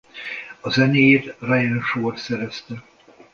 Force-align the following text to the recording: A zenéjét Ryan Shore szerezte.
A 0.59 0.69
zenéjét 0.69 1.35
Ryan 1.41 1.81
Shore 1.81 2.17
szerezte. 2.17 2.83